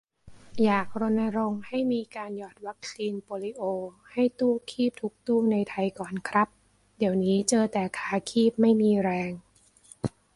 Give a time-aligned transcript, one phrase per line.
[0.63, 3.63] อยากรณรงค์ให้มีการหยอดวัคซีนโปลิโอ
[4.11, 6.47] ให้ตู้คีบทุกตู้ในไทยก่อนครับ
[6.97, 9.31] เดี๋ยวนี้เจอแต่ขาคีบไม่มีแรง